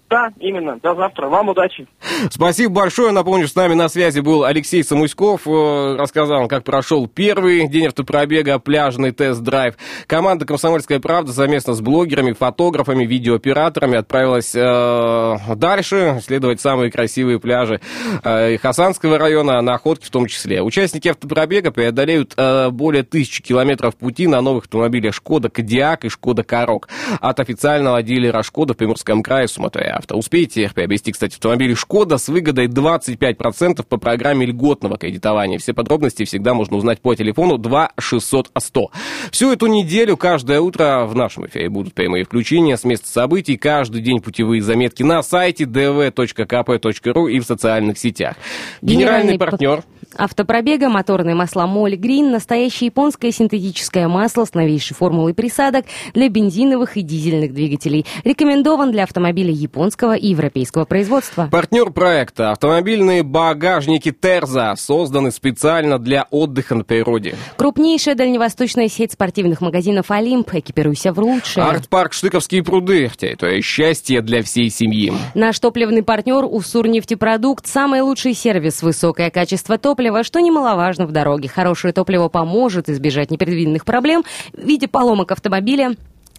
[0.07, 0.77] Да, именно.
[0.83, 1.27] До завтра.
[1.29, 1.87] Вам удачи.
[2.29, 3.11] Спасибо большое.
[3.11, 5.47] Напомню, с нами на связи был Алексей Самуськов.
[5.47, 9.75] Э, Рассказал, как прошел первый день автопробега, пляжный тест-драйв.
[10.05, 17.81] Команда «Комсомольская правда» совместно с блогерами, фотографами, видеооператорами отправилась э, дальше, исследовать самые красивые пляжи
[18.23, 20.61] э, Хасанского района, Находки в том числе.
[20.61, 26.43] Участники автопробега преодолеют э, более тысячи километров пути на новых автомобилях «Шкода Кодиак» и «Шкода
[26.43, 26.89] Корок»
[27.19, 29.94] от официального дилера «Шкода» в Приморском крае Суматоя.
[29.95, 30.15] Авто.
[30.15, 35.57] Успейте приобрести, кстати, автомобиль «Шкода» с выгодой 25% по программе льготного кредитования.
[35.57, 38.91] Все подробности всегда можно узнать по телефону 2 600 100.
[39.31, 43.57] Всю эту неделю каждое утро в нашем эфире будут прямые включения с места событий.
[43.57, 48.35] Каждый день путевые заметки на сайте dv.kp.ru и в социальных сетях.
[48.81, 49.83] Генеральный, Генеральный партнер
[50.17, 56.97] Автопробега, моторные масла Моль Грин, настоящее японское синтетическое масло с новейшей формулой присадок для бензиновых
[56.97, 58.05] и дизельных двигателей.
[58.23, 61.49] Рекомендован для автомобилей японского и европейского производства.
[61.51, 67.35] Партнер проекта «Автомобильные багажники Терза» созданы специально для отдыха на природе.
[67.57, 70.53] Крупнейшая дальневосточная сеть спортивных магазинов «Олимп».
[70.53, 71.65] Экипируйся в лучшее.
[71.65, 75.11] Арт-парк «Штыковские пруды»– территория счастья для всей семьи.
[75.33, 81.49] Наш топливный партнер «Уссурнефтепродукт»– самый лучший сервис, высокое качество топлива, что немаловажно в дороге.
[81.49, 85.95] Хорошее топливо поможет избежать непредвиденных проблем в виде поломок автомобиля,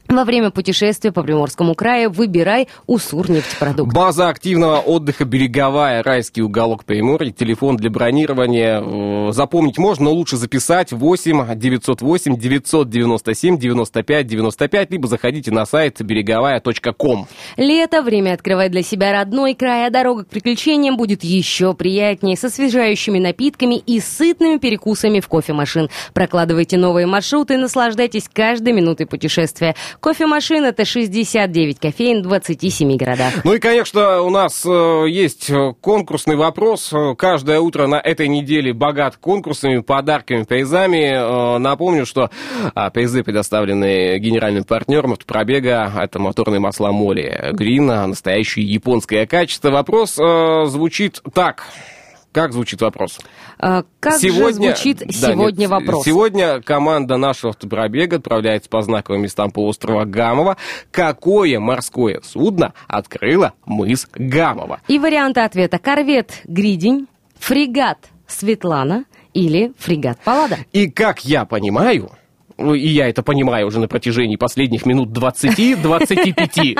[0.09, 3.93] во время путешествия по Приморскому краю выбирай Уссурнефтепродукт.
[3.93, 8.81] База активного отдыха «Береговая», райский уголок Приморья, телефон для бронирования.
[8.81, 16.01] э, Запомнить можно, но лучше записать 8 908 997 95 95, либо заходите на сайт
[16.01, 17.27] береговая.ком.
[17.57, 22.49] Лето, время открывать для себя родной край, а дорога к приключениям будет еще приятнее, со
[22.57, 25.91] освежающими напитками и сытными перекусами в кофемашин.
[26.15, 29.75] Прокладывайте новые маршруты и наслаждайтесь каждой минутой путешествия.
[30.01, 33.33] Кофемашин— это 69 кофеин в 27 городах.
[33.45, 36.93] Ну и, конечно, у нас э, есть э, конкурсный вопрос.
[36.93, 41.59] Э, Каждое утро на этой неделе богат конкурсами, подарками, призами.
[41.59, 42.31] Напомню, что
[42.75, 45.93] а, призы предоставлены генеральным партнером пробега.
[45.97, 49.71] Это моторные масла Моли Грина, настоящее японское качество.
[49.71, 51.65] Вопрос звучит так.
[52.33, 53.19] Как звучит вопрос?
[53.69, 56.05] А, Как же звучит да, сегодня нет, вопрос?
[56.05, 60.57] Сегодня команда нашего автопробега отправляется по знаковым местам полуострова Гамова.
[60.93, 64.83] Какое морское судно открыло мыс Гамова?
[64.87, 65.81] И варианты ответа.
[65.81, 67.09] Корвет «Гридень»,
[67.41, 67.99] фрегат
[68.29, 70.59] «Светлана» или фрегат «Паллада».
[70.73, 72.13] И как я понимаю,
[72.59, 76.79] и я это понимаю уже на протяжении последних минут 20-25,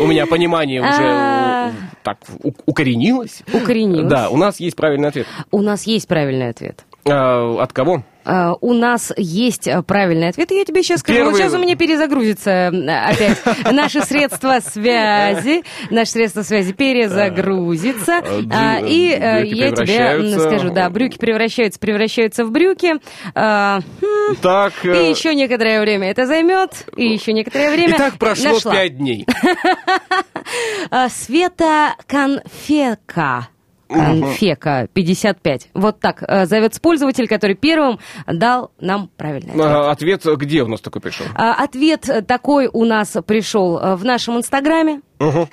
[0.00, 1.68] у меня понимание уже А.
[1.70, 3.42] э, так у- укоренилось.
[3.52, 4.08] Укоренилось.
[4.10, 5.26] Да, у нас есть правильный ответ.
[5.50, 6.84] У нас есть правильный ответ.
[7.08, 8.02] А, От кого?
[8.28, 10.50] А, У нас есть а, правильный ответ.
[10.50, 11.18] Я тебе сейчас скажу.
[11.20, 13.38] Вот Первый- сейчас у меня перезагрузится м, опять
[13.72, 15.62] наши средства связи.
[15.90, 18.22] Наши средства связи перезагрузится.
[18.50, 22.94] А, И э, я тебе превращаются- скажу, да, брюки превращаются, превращаются в брюки.
[23.34, 26.70] Хм, Так, И э, еще некоторое время это займет.
[26.96, 27.94] И еще некоторое время.
[27.94, 28.72] и так прошло.
[28.72, 29.24] 5 дней.
[31.10, 33.48] Света Конфека.
[33.88, 35.68] Конфека 55.
[35.74, 39.66] Вот так э, зовется пользователь, который первым дал нам правильный ответ.
[39.66, 41.26] А, Ответ где у нас такой пришел?
[41.34, 45.00] А, Ответ такой у нас пришел э, в нашем инстаграме.
[45.18, 45.48] Мгм.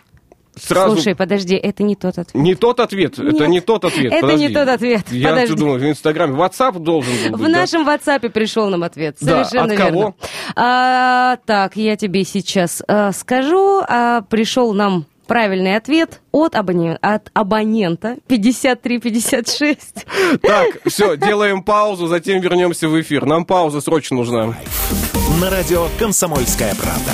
[0.55, 2.35] Сразу Слушай, подожди, это не тот ответ.
[2.35, 4.13] Не тот ответ, это Нет, не тот ответ.
[4.13, 4.47] это подожди.
[4.47, 5.55] не тот ответ, Я подожди.
[5.55, 7.51] думал, в Инстаграме WhatsApp должен был В быть.
[7.51, 7.59] да?
[7.61, 9.17] нашем WhatsApp пришел нам ответ.
[9.19, 9.99] Да, Совершенно от кого?
[9.99, 10.13] верно.
[10.55, 13.81] А, так, я тебе сейчас а, скажу.
[13.87, 20.05] А, пришел нам правильный ответ от, абоне- от абонента 5356.
[20.43, 23.25] Так, все, делаем паузу, затем вернемся в эфир.
[23.25, 24.53] Нам пауза срочно нужна.
[25.41, 27.11] На радио «Комсомольская правда».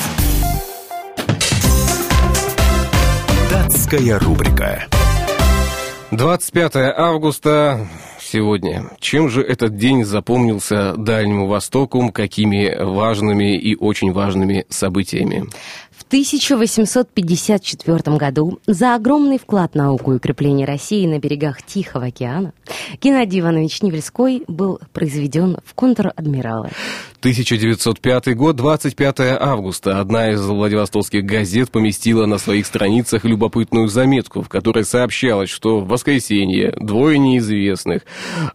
[3.50, 4.86] Датская рубрика.
[6.12, 7.88] 25 августа
[8.20, 8.86] сегодня.
[9.00, 12.12] Чем же этот день запомнился Дальнему Востоку?
[12.12, 15.46] Какими важными и очень важными событиями?
[16.00, 22.54] В 1854 году за огромный вклад в науку и укрепление России на берегах Тихого океана
[23.02, 26.70] Геннадий Иванович Невельской был произведен в контр-адмиралы.
[27.20, 30.00] 1905 год, 25 августа.
[30.00, 35.88] Одна из владивостокских газет поместила на своих страницах любопытную заметку, в которой сообщалось, что в
[35.90, 38.04] воскресенье двое неизвестных,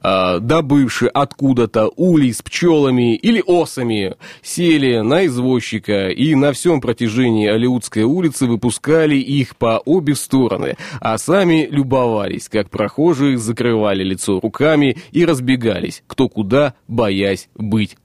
[0.01, 7.49] а, добывшие откуда-то улей с пчелами или осами, сели на извозчика и на всем протяжении
[7.49, 14.97] Алиутской улицы выпускали их по обе стороны, а сами любовались, как прохожие закрывали лицо руками
[15.13, 17.99] и разбегались, кто куда, боясь быть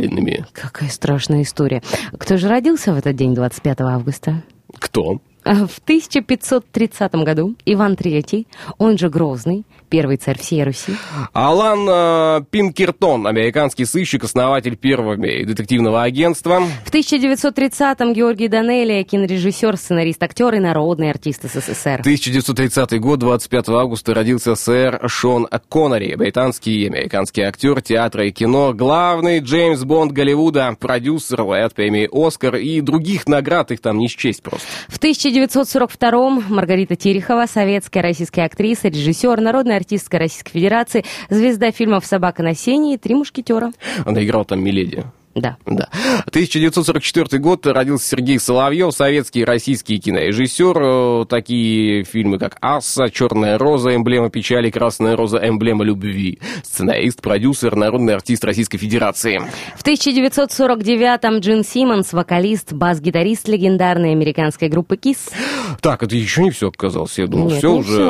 [0.00, 0.44] ужаленными.
[0.52, 1.82] Какая страшная история.
[2.18, 4.42] Кто же родился в этот день, 25 августа?
[4.78, 5.20] Кто?
[5.50, 8.46] А, В 1530 году Иван III,
[8.78, 10.92] он же Грозный, первый царь всей Руси,
[11.32, 16.62] Алан э, Пинкертон, американский сыщик, основатель первого детективного агентства.
[16.84, 22.00] В 1930-м Георгий Данелия, кинорежиссер, сценарист, актер и народный артист СССР.
[22.00, 28.72] 1930 год, 25 августа, родился сэр Шон Коннери, британский и американский актер театра и кино,
[28.72, 34.44] главный Джеймс Бонд Голливуда, продюсер, лауреат премии «Оскар» и других наград, их там не счесть
[34.44, 34.68] просто.
[34.86, 35.00] В
[35.44, 42.54] 1942-м Маргарита Терехова, советская российская актриса, режиссер, народная артистка Российской Федерации, звезда фильмов «Собака на
[42.54, 43.72] сене» и «Три мушкетера».
[44.04, 45.04] Она играла там Миледи.
[45.34, 45.56] Да.
[45.64, 45.88] Да.
[46.26, 50.76] 1944 год родился Сергей Соловьев, советский и российский кинорежиссер.
[50.82, 56.40] Э, Такие фильмы, как «Асса», «Черная роза», «Эмблема печали», «Красная роза», «Эмблема любви».
[56.64, 59.40] Сценарист, продюсер, народный артист Российской Федерации.
[59.76, 65.32] В 1949-м Джин Симмонс, вокалист, бас-гитарист легендарной американской группы KISS.
[65.80, 67.16] Так, это еще не все оказалось.
[67.18, 68.02] Я думал, Нет, все не уже.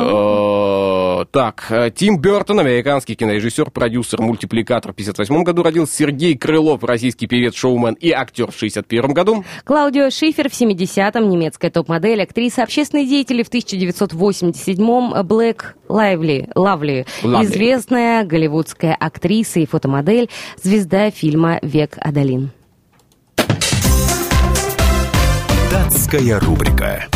[1.21, 5.95] Э, Так, э, Тим Бертон, американский кинорежиссер, продюсер, мультипликатор в 58 году родился.
[5.95, 9.43] Сергей Крылов, российский певец, шоумен и актер в 61 году.
[9.63, 17.45] Клаудио Шифер в 70-м, немецкая топ-модель, актриса, общественный деятель в 1987-м, Блэк Лайвли, Лавли, Лавли.
[17.45, 20.29] известная голливудская актриса и фотомодель,
[20.61, 22.51] звезда фильма «Век Адалин».
[25.71, 27.07] Датская рубрика.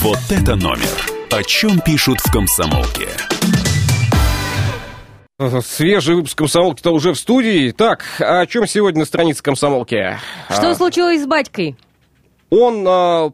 [0.00, 0.88] Вот это номер.
[1.30, 3.08] О чем пишут в комсомолке?
[5.38, 7.70] Э, Свежий выпуск комсомолки-то уже в студии.
[7.70, 10.18] Так, а о чем сегодня на странице комсомолки?
[10.50, 11.76] Что А, случилось с батькой?
[12.50, 13.30] Он а,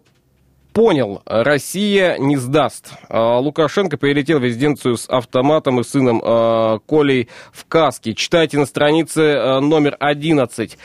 [0.72, 2.92] понял, Россия не сдаст.
[3.08, 8.14] А, Лукашенко прилетел в резиденцию с автоматом и сыном а, Колей в каске.
[8.14, 10.78] Читайте на странице а, номер 11.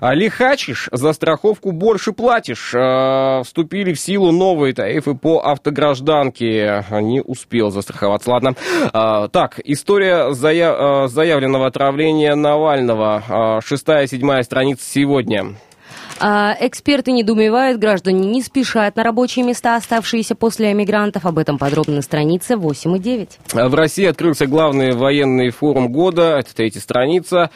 [0.00, 2.74] А, Лихачишь, за страховку больше платишь.
[3.46, 6.84] Вступили в силу новые тарифы по автогражданке.
[6.90, 8.30] Не успел застраховаться.
[8.30, 8.54] Ладно.
[8.92, 13.60] Так, история зая- а, заявленного отравления Навального.
[13.64, 15.56] Шестая, седьмая страница сегодня.
[16.20, 21.24] А, эксперты недоумевают, граждане не спешат на рабочие места, оставшиеся после эмигрантов.
[21.24, 23.28] Об этом подробно на странице 8 и 9.
[23.54, 27.50] В России открылся главный военный форум года, это третья страница.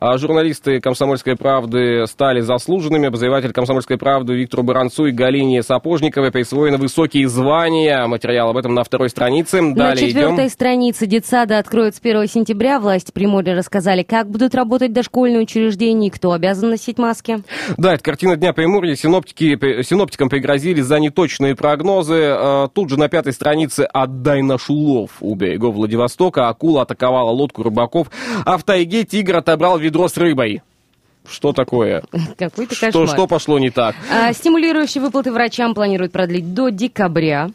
[0.00, 3.08] А Журналисты «Комсомольской правды» стали заслуженными.
[3.08, 8.06] Обозреватель «Комсомольской правды» Виктору Баранцу и Галине Сапожниковой присвоены высокие звания.
[8.06, 9.62] Материал об этом на второй странице.
[9.62, 10.50] на Далее четвертой идем.
[10.50, 12.78] странице детсада откроют с 1 сентября.
[12.80, 17.42] Власти Приморья рассказали, как будут работать дошкольные учреждения и кто обязан носить маски.
[17.78, 18.96] Да, это картина Дня Приморья.
[18.96, 22.24] Синоптики, синоптикам пригрозили за неточные прогнозы.
[22.24, 26.48] А, Тут же на пятой странице «Отдай наш улов» у берегов Владивостока.
[26.48, 28.10] Акула атаковала лодку рыбаков,
[28.44, 30.60] а в тайге тигр отобрал ведро с рыбой.
[31.28, 32.02] Что такое?
[32.36, 33.08] Какой-то Что, кошмар.
[33.08, 33.94] что пошло не так?
[34.12, 37.50] А, стимулирующие выплаты врачам планируют продлить до декабря.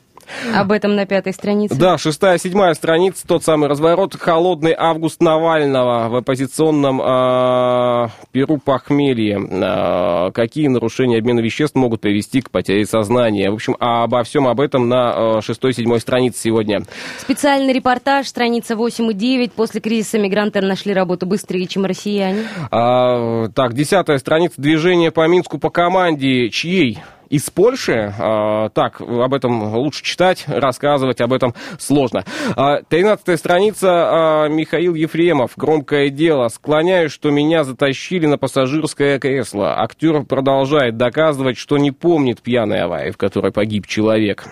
[0.55, 1.75] Об этом на пятой странице.
[1.75, 4.15] Да, шестая, седьмая страница, тот самый разворот.
[4.15, 9.39] Холодный август Навального в оппозиционном э, Перу похмелье.
[9.39, 13.49] Э, какие нарушения обмена веществ могут привести к потере сознания?
[13.51, 16.83] В общем, обо всем об этом на э, шестой, седьмой странице сегодня.
[17.19, 19.53] Специальный репортаж, страница 8 и 9.
[19.53, 22.43] После кризиса мигранты нашли работу быстрее, чем россияне.
[22.71, 24.55] А, так, десятая страница.
[24.57, 26.49] Движение по Минску по команде.
[26.49, 26.99] Чьей?
[27.29, 28.13] Из Польши?
[28.19, 32.23] А, так, об этом лучше читать, рассказывать об этом сложно.
[32.55, 33.87] А, Тринадцатая страница.
[33.89, 35.51] а, Михаил Ефремов.
[35.55, 36.47] Громкое дело.
[36.49, 39.79] Склоняюсь, что меня затащили на пассажирское кресло.
[39.81, 44.45] Актер продолжает доказывать, что не помнит пьяной аварии, в которой погиб человек.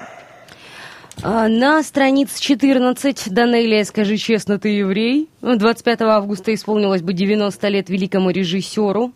[1.21, 5.29] А, На странице 14 Данелия, скажи честно, ты еврей?
[5.41, 9.11] 25 августа исполнилось бы 90 лет великому режиссеру.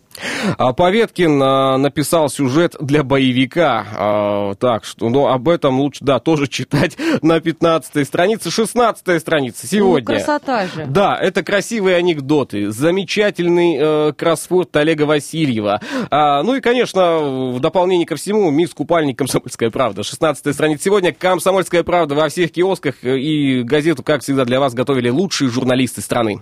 [0.56, 3.86] А Поветкин а, написал сюжет для боевика.
[3.96, 8.50] А, так что, ну, об этом лучше, да, тоже читать на 15 странице.
[8.50, 10.14] 16 страница сегодня.
[10.14, 10.86] Ну, красота же.
[10.86, 15.80] Да, это красивые анекдоты, замечательный э, кроссворд Олега Васильева.
[16.10, 17.18] А, ну и, конечно,
[17.52, 20.02] в дополнение ко всему, мисс Купальник «Комсомольская правда».
[20.02, 21.12] 16 страница сегодня.
[21.12, 22.96] «Комсомольская правда» во всех киосках.
[23.02, 26.40] э, И газету, как всегда, для вас готовили лучшие журналисты страны.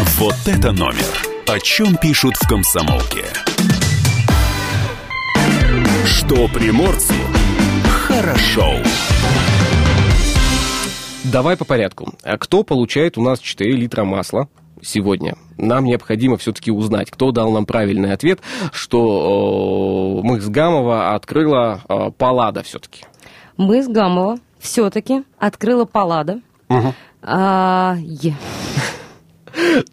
[0.00, 1.04] Вот это номер.
[1.48, 3.24] О чем пишут в комсомолке?
[6.04, 7.14] Что приморцу
[8.06, 8.74] хорошо.
[11.24, 12.14] Давай по порядку.
[12.22, 14.48] А Кто получает у нас 4 литра масла?
[14.80, 18.38] Сегодня нам необходимо все-таки узнать, кто дал нам правильный ответ,
[18.72, 23.04] что э, Мыхсгамова открыла э, Паллада все-таки.
[23.56, 26.40] Мы с Гамова все-таки открыла Паллада.
[27.20, 28.36] А, е.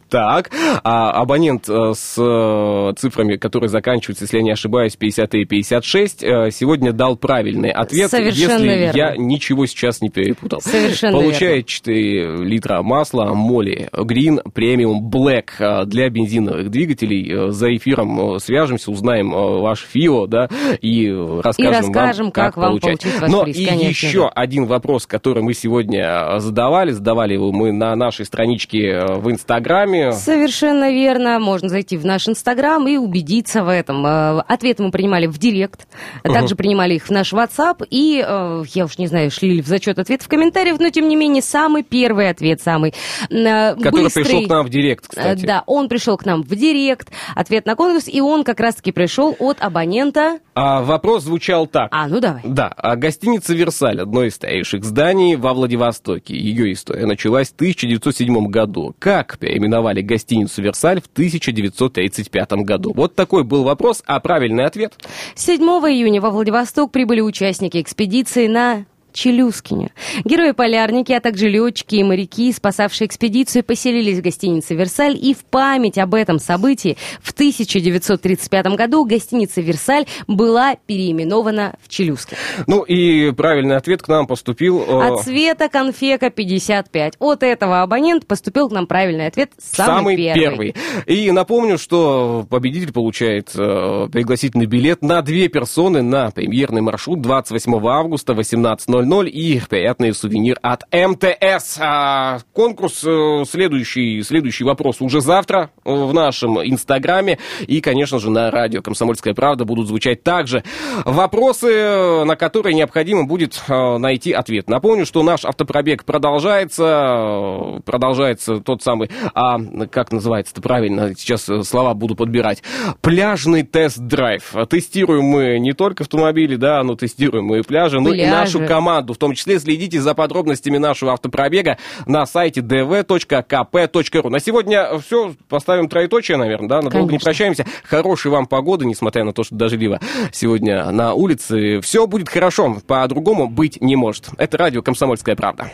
[0.09, 0.51] Так,
[0.83, 6.23] а абонент э, с э, цифрами, которые заканчиваются, если я не ошибаюсь, 53 и 56,
[6.23, 8.97] э, сегодня дал правильный ответ, Совершенно если верно.
[8.97, 10.61] я ничего сейчас не перепутал.
[10.61, 17.51] Совершенно Получает 4 литра масла Моли Green Premium Black э, для бензиновых двигателей.
[17.51, 20.47] За эфиром свяжемся, узнаем ваш ФИО, да,
[20.81, 23.01] и э, расскажем, вам, расскажем, как вам получать.
[23.01, 27.51] получить ваш Но приз, и конечно еще один вопрос, который мы сегодня задавали, задавали его
[27.51, 29.54] мы на нашей страничке в Инстаграме.
[29.59, 30.11] Голосование.
[30.13, 31.39] Совершенно верно.
[31.39, 34.05] Можно зайти в наш Инстаграм и убедиться в этом.
[34.05, 35.87] Э, Ответы мы принимали в Директ.
[36.23, 37.85] Также принимали их в наш WhatsApp.
[37.89, 41.07] И, э, я уж не знаю, шли ли в зачет ответ в комментариях, но, тем
[41.07, 42.93] не менее, самый первый ответ, самый
[43.29, 44.23] э, Который быстрый.
[44.23, 45.45] пришел к нам в директ, кстати.
[45.45, 49.35] Да, он пришел к нам в Директ, ответ на конкурс, и он как раз-таки пришел
[49.39, 50.39] от абонента...
[50.53, 51.89] А вопрос звучал так.
[51.91, 52.41] А, ну давай.
[52.45, 56.33] Да, а гостиница «Версаль» одно из старейших зданий во Владивостоке.
[56.35, 58.95] Ее история началась в 1907 году.
[58.97, 62.93] Как переименовали гостиницу «Версаль» в 1935 году?
[62.95, 64.93] Вот такой был вопрос, а правильный ответ?
[65.35, 68.85] 7 июня во Владивосток прибыли участники экспедиции на
[69.15, 69.91] Челюскине.
[70.25, 75.97] Герои-полярники, а также летчики и моряки, спасавшие экспедицию, поселились в гостинице «Версаль», и в память
[75.97, 82.37] об этом событии в 1935 году гостиница «Версаль» была переименована в Челюскин.
[82.67, 84.83] Ну и правильный ответ к нам поступил...
[84.85, 87.13] э, От цвета конфека 55.
[87.19, 90.75] От этого абонент поступил к нам правильный ответ самый, первый.
[91.05, 97.73] И напомню, что победитель получает э, пригласительный билет на две персоны на премьерный маршрут 28
[97.87, 101.77] августа 18.00 и приятный сувенир от МТС.
[101.79, 107.37] А конкурс, э, следующий, следующий вопрос уже завтра э, в нашем инстаграме
[107.67, 110.63] и, конечно же, на радио «Комсомольская правда» будут звучать также
[111.05, 114.69] вопросы, на которые необходимо будет э, найти ответ.
[114.69, 119.59] Напомню, что наш автопробег продолжается, продолжается тот самый, а,
[119.91, 122.63] как называется-то правильно, сейчас слова буду подбирать,
[123.01, 124.55] пляжный тест-драйв.
[124.69, 128.31] Тестируем мы не только автомобили, да, но тестируем мы и пляжи, но и Пляжи.
[128.31, 128.94] нашу команду.
[129.01, 134.29] В том числе следите за подробностями нашего автопробега на сайте dv.kp.ru.
[134.29, 137.65] На сегодня все, поставим троеточие, наверное, да, надолго не прощаемся.
[137.83, 139.99] Хорошей вам погоды, несмотря на то, что дождливо
[140.31, 141.81] сегодня на улице.
[141.81, 144.29] Все будет хорошо, по-другому быть не может.
[144.37, 145.69] Это радио «Комсомольская правда».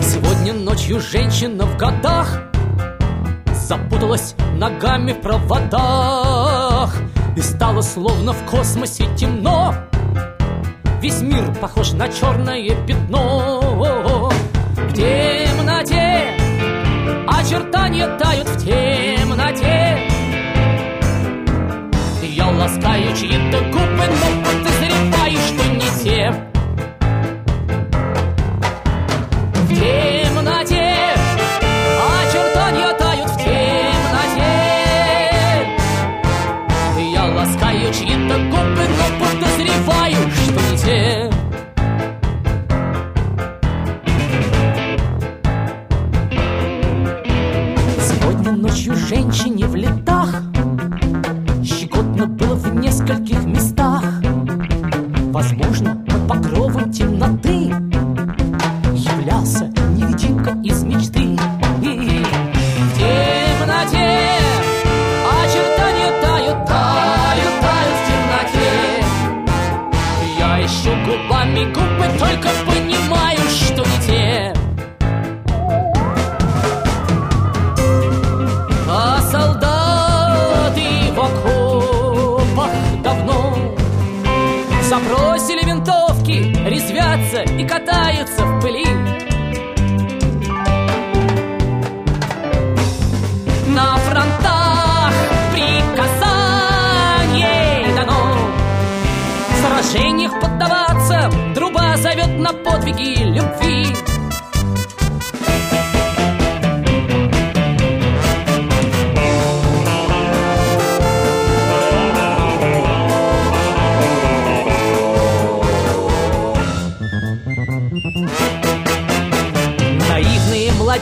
[0.00, 2.52] Сегодня ночью женщина в годах
[3.72, 6.94] Запуталась ногами в проводах
[7.36, 9.74] И стало словно в космосе темно.
[11.00, 13.60] Весь мир похож на черное пятно.
[14.76, 16.36] В темноте
[17.26, 19.98] очертания тают в темноте.
[22.22, 25.61] Я ласкаю чьи-то губы, но подозреваю, что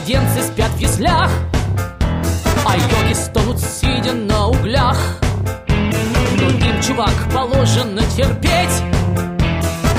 [0.01, 1.29] младенцы спят в яслях
[2.65, 4.97] А йоги стонут, сидя на углях.
[5.67, 8.83] Но им, чувак, положено терпеть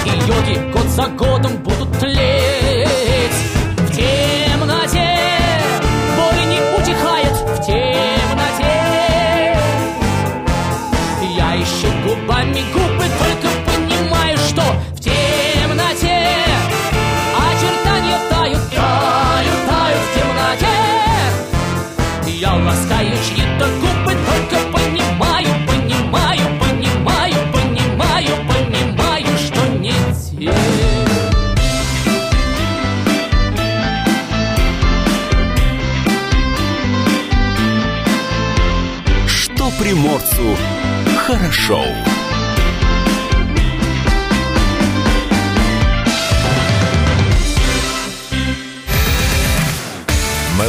[0.04, 1.71] И йоги год за годом будут